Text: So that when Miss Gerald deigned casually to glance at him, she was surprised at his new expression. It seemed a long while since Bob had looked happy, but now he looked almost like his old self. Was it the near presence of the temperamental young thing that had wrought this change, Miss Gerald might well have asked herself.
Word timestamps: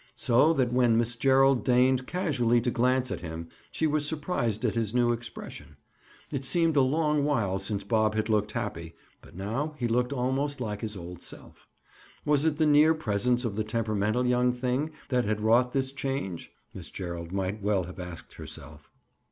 So 0.15 0.51
that 0.53 0.73
when 0.73 0.97
Miss 0.97 1.15
Gerald 1.15 1.63
deigned 1.63 2.07
casually 2.07 2.59
to 2.61 2.71
glance 2.71 3.11
at 3.11 3.21
him, 3.21 3.49
she 3.71 3.85
was 3.85 4.03
surprised 4.07 4.65
at 4.65 4.73
his 4.73 4.95
new 4.95 5.11
expression. 5.11 5.77
It 6.31 6.43
seemed 6.43 6.75
a 6.75 6.81
long 6.81 7.23
while 7.23 7.59
since 7.59 7.83
Bob 7.83 8.15
had 8.15 8.27
looked 8.27 8.53
happy, 8.53 8.95
but 9.21 9.35
now 9.35 9.75
he 9.77 9.87
looked 9.87 10.11
almost 10.11 10.59
like 10.59 10.81
his 10.81 10.97
old 10.97 11.21
self. 11.21 11.67
Was 12.25 12.45
it 12.45 12.57
the 12.57 12.65
near 12.65 12.95
presence 12.95 13.45
of 13.45 13.55
the 13.55 13.63
temperamental 13.63 14.25
young 14.25 14.51
thing 14.53 14.89
that 15.09 15.25
had 15.25 15.39
wrought 15.39 15.71
this 15.71 15.91
change, 15.91 16.51
Miss 16.73 16.89
Gerald 16.89 17.31
might 17.31 17.61
well 17.61 17.83
have 17.83 17.99
asked 17.99 18.33
herself. 18.33 18.91